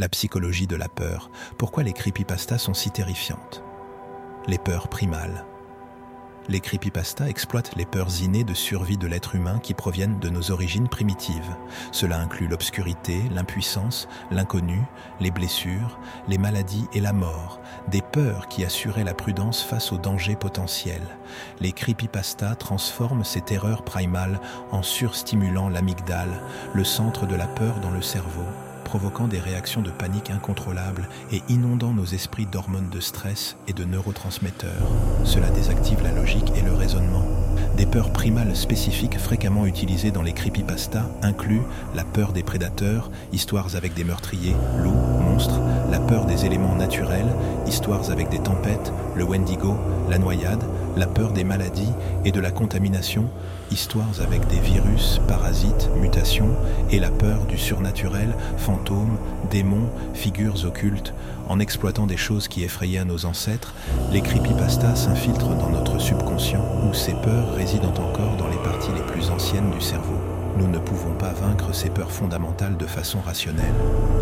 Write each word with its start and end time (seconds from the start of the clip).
la 0.00 0.08
psychologie 0.08 0.66
de 0.66 0.76
la 0.76 0.88
peur. 0.88 1.30
Pourquoi 1.58 1.82
les 1.82 1.92
creepypastas 1.92 2.56
sont 2.56 2.72
si 2.72 2.90
terrifiantes? 2.90 3.62
Les 4.48 4.56
peurs 4.56 4.88
primales. 4.88 5.44
Les 6.48 6.60
creepypastas 6.60 7.28
exploitent 7.28 7.76
les 7.76 7.84
peurs 7.84 8.22
innées 8.22 8.42
de 8.42 8.54
survie 8.54 8.96
de 8.96 9.06
l'être 9.06 9.34
humain 9.34 9.58
qui 9.58 9.74
proviennent 9.74 10.18
de 10.18 10.30
nos 10.30 10.52
origines 10.52 10.88
primitives. 10.88 11.54
Cela 11.92 12.18
inclut 12.18 12.48
l'obscurité, 12.48 13.20
l'impuissance, 13.30 14.08
l'inconnu, 14.30 14.80
les 15.20 15.30
blessures, 15.30 16.00
les 16.28 16.38
maladies 16.38 16.88
et 16.94 17.00
la 17.00 17.12
mort, 17.12 17.60
des 17.88 18.00
peurs 18.00 18.48
qui 18.48 18.64
assuraient 18.64 19.04
la 19.04 19.14
prudence 19.14 19.62
face 19.62 19.92
aux 19.92 19.98
dangers 19.98 20.34
potentiels. 20.34 21.18
Les 21.60 21.72
creepypastas 21.72 22.54
transforment 22.54 23.22
ces 23.22 23.42
terreurs 23.42 23.84
primales 23.84 24.40
en 24.72 24.82
surstimulant 24.82 25.68
l'amygdale, 25.68 26.40
le 26.72 26.84
centre 26.84 27.26
de 27.26 27.36
la 27.36 27.46
peur 27.46 27.80
dans 27.80 27.90
le 27.90 28.02
cerveau, 28.02 28.46
provoquant 28.90 29.28
des 29.28 29.38
réactions 29.38 29.82
de 29.82 29.90
panique 29.92 30.30
incontrôlables 30.30 31.08
et 31.30 31.42
inondant 31.48 31.92
nos 31.92 32.06
esprits 32.06 32.46
d'hormones 32.46 32.88
de 32.90 32.98
stress 32.98 33.56
et 33.68 33.72
de 33.72 33.84
neurotransmetteurs. 33.84 34.90
Cela 35.22 35.48
désactive 35.50 36.02
la 36.02 36.10
logique 36.10 36.50
et 36.56 36.60
le 36.60 36.74
raisonnement. 36.74 37.24
Des 37.76 37.86
peurs 37.86 38.12
primales 38.12 38.56
spécifiques 38.56 39.16
fréquemment 39.16 39.64
utilisées 39.64 40.10
dans 40.10 40.22
les 40.22 40.32
creepypastas 40.32 41.06
incluent 41.22 41.62
la 41.94 42.02
peur 42.02 42.32
des 42.32 42.42
prédateurs, 42.42 43.12
histoires 43.32 43.76
avec 43.76 43.94
des 43.94 44.02
meurtriers, 44.02 44.56
loups, 44.82 44.90
monstres, 45.22 45.60
la 45.88 46.00
peur 46.00 46.26
des 46.26 46.44
éléments 46.44 46.74
naturels, 46.74 47.32
histoires 47.68 48.10
avec 48.10 48.28
des 48.28 48.40
tempêtes, 48.40 48.92
le 49.14 49.22
Wendigo, 49.22 49.76
la 50.08 50.18
noyade, 50.18 50.64
la 50.96 51.06
peur 51.06 51.32
des 51.32 51.44
maladies 51.44 51.92
et 52.24 52.32
de 52.32 52.40
la 52.40 52.50
contamination, 52.50 53.26
histoires 53.70 54.20
avec 54.22 54.46
des 54.48 54.58
virus, 54.58 55.20
parasites, 55.28 55.88
mutations 55.96 56.50
et 56.90 56.98
la 56.98 57.10
peur 57.10 57.46
du 57.46 57.58
surnaturel, 57.58 58.34
fantômes, 58.56 59.16
démons, 59.50 59.88
figures 60.14 60.64
occultes. 60.64 61.14
En 61.48 61.58
exploitant 61.58 62.06
des 62.06 62.16
choses 62.16 62.48
qui 62.48 62.64
effrayaient 62.64 63.04
nos 63.04 63.26
ancêtres, 63.26 63.74
les 64.12 64.20
creepypastas 64.20 64.96
s'infiltrent 64.96 65.56
dans 65.56 65.70
notre 65.70 65.98
subconscient 65.98 66.64
où 66.88 66.94
ces 66.94 67.14
peurs 67.14 67.54
résident 67.54 67.90
encore 67.90 68.36
dans 68.36 68.48
les 68.48 68.62
parties 68.62 68.92
les 68.94 69.12
plus 69.12 69.30
anciennes 69.30 69.70
du 69.70 69.80
cerveau. 69.80 70.18
Nous 70.56 70.68
ne 70.68 70.78
pouvons 70.78 71.14
pas 71.14 71.32
vaincre 71.32 71.74
ces 71.74 71.90
peurs 71.90 72.10
fondamentales 72.10 72.76
de 72.76 72.86
façon 72.86 73.20
rationnelle. 73.20 73.74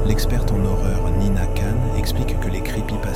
L'experte 0.06 0.52
en 0.52 0.64
horreur 0.64 1.10
Nina 1.18 1.46
Khan 1.46 1.98
explique 1.98 2.38
que 2.40 2.48
les 2.48 2.60
creepypastas 2.60 3.07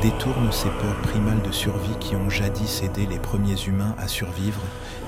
détournent 0.00 0.50
ces 0.50 0.70
peurs 0.70 0.96
primales 1.02 1.42
de 1.42 1.52
survie 1.52 1.96
qui 2.00 2.16
ont 2.16 2.30
jadis 2.30 2.82
aidé 2.82 3.06
les 3.06 3.18
premiers 3.18 3.60
humains 3.66 3.94
à 3.98 4.08
survivre, 4.08 4.60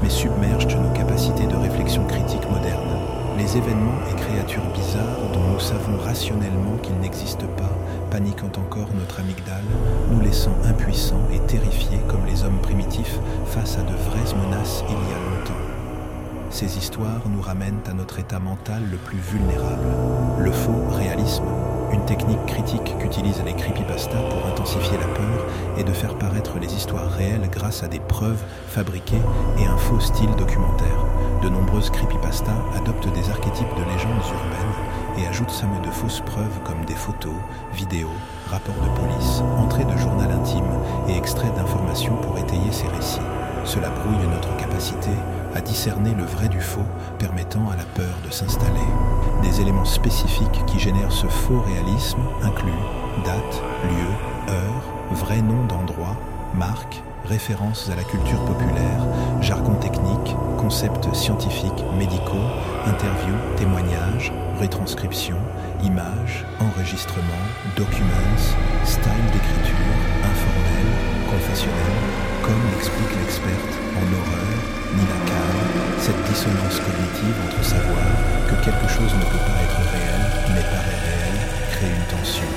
mais 0.03 0.11
submergent 0.11 0.77
nos 0.77 0.93
capacités 0.93 1.47
de 1.47 1.57
réflexion 1.57 2.07
critique 2.07 2.49
moderne. 2.51 2.99
Les 3.39 3.57
événements 3.57 4.01
et 4.11 4.21
créatures 4.21 4.67
bizarres 4.75 5.33
dont 5.33 5.53
nous 5.55 5.61
savons 5.61 5.97
rationnellement 5.97 6.77
qu'ils 6.83 6.99
n'existent 6.99 7.47
pas, 7.57 7.73
paniquant 8.11 8.53
encore 8.59 8.89
notre 8.99 9.21
amygdale, 9.21 9.65
nous 10.11 10.21
laissant 10.21 10.57
impuissants 10.65 11.27
et 11.33 11.41
terrifiés 11.41 12.01
comme 12.09 12.27
les 12.27 12.45
hommes 12.45 12.61
primitifs 12.61 13.19
face 13.47 13.79
à 13.79 13.83
de 13.83 13.95
vraies 13.95 14.37
menaces 14.45 14.85
il 14.89 14.95
y 14.95 15.15
a 15.15 15.39
longtemps. 15.39 15.63
Ces 16.51 16.77
histoires 16.77 17.23
nous 17.35 17.41
ramènent 17.41 17.81
à 17.91 17.95
notre 17.95 18.19
état 18.19 18.39
mental 18.39 18.83
le 18.91 18.99
plus 18.99 19.19
vulnérable, 19.19 19.89
le 20.39 20.53
faux 20.53 20.85
réalisme, 20.91 21.47
technique 22.07 22.45
critique 22.47 22.97
qu'utilisent 22.99 23.43
les 23.45 23.55
creepypastas 23.55 24.23
pour 24.31 24.47
intensifier 24.47 24.99
la 24.99 25.07
peur 25.07 25.47
et 25.79 25.85
de 25.85 25.93
faire 25.93 26.15
paraître 26.17 26.59
les 26.61 26.75
histoires 26.75 27.11
réelles 27.11 27.49
grâce 27.51 27.83
à 27.83 27.89
des 27.89 28.01
preuves 28.01 28.43
fabriquées 28.69 29.23
et 29.59 29.67
un 29.67 29.77
faux 29.77 30.01
style 30.01 30.31
documentaire. 30.37 31.07
De 31.43 31.49
nombreuses 31.49 31.91
creepypastas 31.91 32.63
adoptent 32.77 33.13
des 33.13 33.31
archétypes 33.31 33.75
de 33.77 33.93
légendes 33.93 34.27
urbaines 34.27 35.19
et 35.19 35.27
ajoutent 35.27 35.51
somme 35.51 35.81
de 35.85 35.91
fausses 35.91 36.23
preuves 36.25 36.61
comme 36.65 36.85
des 36.87 36.95
photos, 36.95 37.35
vidéos, 37.75 38.09
rapports 38.51 38.75
de 38.75 39.01
police, 39.01 39.43
entrées 39.59 39.85
de 39.85 39.97
journal 39.97 40.31
intime 40.31 40.65
et 41.09 41.17
extraits 41.17 41.55
d'informations 41.55 42.17
pour 42.17 42.39
étayer 42.39 42.71
ces 42.71 42.89
récits. 42.89 43.21
Cela 43.65 43.91
brouille 43.91 44.27
notre 44.31 44.57
capacité 44.57 45.11
à 45.55 45.61
discerner 45.61 46.15
le 46.15 46.25
vrai 46.25 46.49
du 46.49 46.61
faux, 46.61 46.87
permettant 47.19 47.71
à 47.71 47.77
la 47.77 47.85
peur 47.85 48.15
de 48.27 48.33
s'installer. 48.33 48.89
Des 49.43 49.61
éléments 49.61 49.85
spécifiques 49.85 50.65
qui 50.67 50.79
génèrent 50.79 51.13
ce 51.13 51.27
faux 51.27 51.61
réalisme 51.61 52.21
incluent 52.43 52.71
date, 53.25 53.63
lieu, 53.85 54.53
heure, 54.53 54.83
vrai 55.13 55.43
nom 55.43 55.65
d'endroit, 55.67 56.17
marque, 56.55 57.03
références 57.25 57.89
à 57.91 57.97
la 57.97 58.05
culture 58.05 58.45
populaire, 58.45 59.07
jargon 59.41 59.75
technique, 59.75 60.37
concepts 60.59 61.15
scientifiques, 61.15 61.85
médicaux, 61.99 62.49
interviews, 62.87 63.39
témoignages, 63.57 64.33
retranscriptions, 64.61 65.41
images, 65.85 66.45
enregistrements, 66.61 67.47
documents, 67.77 68.39
style 68.85 69.27
d'écriture, 69.33 69.97
informel, 70.25 70.87
confessionnel, 71.31 71.95
comme 72.43 72.63
l'explique 72.73 73.17
l'experte 73.21 73.79
en 73.97 74.07
horreur, 74.13 74.82
Nina 74.93 75.19
Kahn, 75.25 75.57
cette 75.99 76.23
dissonance 76.29 76.77
cognitive 76.85 77.37
entre 77.49 77.65
savoir 77.65 78.05
que 78.49 78.57
quelque 78.65 78.89
chose 78.89 79.13
ne 79.17 79.25
peut 79.25 79.45
pas 79.49 79.59
être 79.65 79.81
réel, 79.89 80.23
mais 80.53 80.65
paraît 80.69 81.01
réel, 81.09 81.37
crée 81.73 81.89
une 81.89 82.09
tension. 82.13 82.49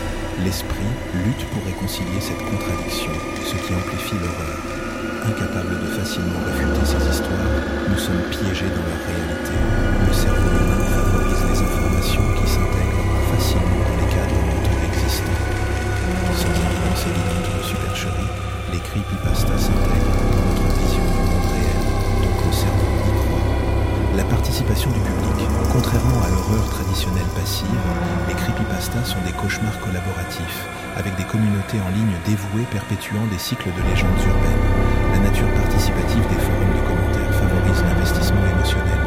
L'esprit 0.43 0.91
lutte 1.23 1.47
pour 1.51 1.63
réconcilier 1.63 2.19
cette 2.19 2.43
contradiction, 2.43 3.15
ce 3.39 3.55
qui 3.55 3.71
amplifie 3.73 4.19
l'horreur. 4.19 4.59
Incapable 5.25 5.79
de 5.79 5.89
facilement 5.95 6.43
réfuter 6.43 6.83
ces 6.83 7.03
histoires, 7.07 7.55
nous 7.87 7.97
sommes 7.97 8.27
piégés 8.29 8.67
dans 8.67 8.83
leur 8.83 9.01
réalité. 9.07 9.55
Le 10.07 10.13
cerveau 10.13 10.74
La 24.15 24.23
participation 24.23 24.89
du 24.95 24.99
public, 25.03 25.43
contrairement 25.73 26.23
à 26.23 26.31
l'horreur 26.31 26.63
traditionnelle 26.71 27.27
passive, 27.35 27.67
les 28.29 28.33
creepypastas 28.33 29.11
sont 29.11 29.19
des 29.27 29.35
cauchemars 29.35 29.75
collaboratifs, 29.83 30.63
avec 30.95 31.19
des 31.19 31.27
communautés 31.27 31.83
en 31.83 31.91
ligne 31.91 32.15
dévouées 32.23 32.63
perpétuant 32.71 33.27
des 33.27 33.37
cycles 33.37 33.75
de 33.75 33.83
légendes 33.91 34.15
urbaines. 34.23 34.65
La 35.11 35.19
nature 35.19 35.51
participative 35.59 36.23
des 36.31 36.39
forums 36.39 36.75
de 36.79 36.83
commentaires 36.87 37.35
favorise 37.43 37.83
l'investissement 37.83 38.45
émotionnel. 38.55 39.03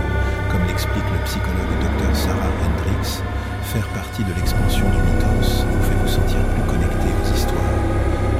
Comme 0.52 0.68
l'explique 0.68 1.08
le 1.08 1.24
psychologue 1.24 1.72
Dr 1.80 2.12
Sarah 2.12 2.52
Hendricks, 2.60 3.24
faire 3.64 3.88
partie 3.96 4.28
de 4.28 4.36
l'expansion 4.36 4.84
du 4.92 5.00
mythos 5.08 5.64
vous 5.64 5.84
fait 5.88 6.00
vous 6.04 6.12
sentir 6.20 6.44
plus 6.52 6.68
connecté 6.68 7.08
aux 7.16 7.28
histoires. 7.32 7.80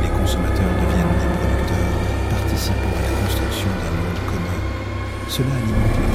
Les 0.04 0.12
consommateurs 0.12 0.74
deviennent 0.84 1.16
des 1.16 1.32
producteurs, 1.32 1.96
participant 2.28 2.92
à 2.92 3.02
la 3.08 3.12
construction 3.24 3.72
d'un 3.80 3.94
monde 4.04 4.20
commun. 4.28 4.60
Cela 5.32 5.52
alimente 5.56 6.07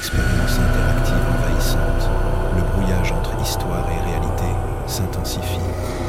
expérience 0.00 0.58
interactive 0.58 1.26
envahissante. 1.36 2.08
Le 2.56 2.62
brouillage 2.72 3.12
entre 3.12 3.38
histoire 3.42 3.86
et 3.90 4.10
réalité 4.10 4.48
s'intensifie. 4.86 5.60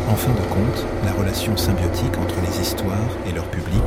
En 0.07 0.15
fin 0.15 0.31
de 0.31 0.47
compte, 0.47 0.85
la 1.03 1.11
relation 1.11 1.57
symbiotique 1.57 2.17
entre 2.17 2.35
les 2.39 2.61
histoires 2.61 3.11
et 3.27 3.33
leur 3.33 3.43
public 3.51 3.83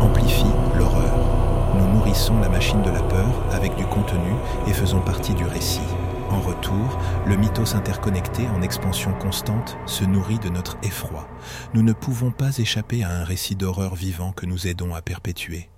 amplifie 0.00 0.54
l'horreur. 0.78 1.74
Nous 1.74 1.92
nourrissons 1.92 2.38
la 2.38 2.48
machine 2.48 2.82
de 2.82 2.90
la 2.90 3.02
peur 3.02 3.44
avec 3.52 3.74
du 3.74 3.84
contenu 3.86 4.32
et 4.68 4.72
faisons 4.72 5.00
partie 5.00 5.34
du 5.34 5.44
récit. 5.44 5.88
En 6.30 6.40
retour, 6.40 6.96
le 7.26 7.36
mythos 7.36 7.74
interconnecté 7.74 8.46
en 8.56 8.62
expansion 8.62 9.12
constante 9.14 9.76
se 9.86 10.04
nourrit 10.04 10.38
de 10.38 10.50
notre 10.50 10.76
effroi. 10.84 11.26
Nous 11.74 11.82
ne 11.82 11.92
pouvons 11.92 12.30
pas 12.30 12.58
échapper 12.58 13.02
à 13.02 13.10
un 13.10 13.24
récit 13.24 13.56
d'horreur 13.56 13.96
vivant 13.96 14.30
que 14.30 14.46
nous 14.46 14.68
aidons 14.68 14.94
à 14.94 15.02
perpétuer. 15.02 15.68